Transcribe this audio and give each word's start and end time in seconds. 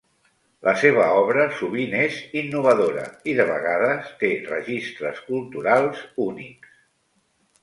La 0.67 0.71
seva 0.83 1.03
obra 1.17 1.43
sovint 1.59 1.93
és 1.99 2.17
innovadora 2.41 3.03
i 3.33 3.35
de 3.41 3.45
vegades 3.51 4.09
té 4.25 4.33
registres 4.49 5.21
culturals 5.29 6.03
únics. 6.27 6.75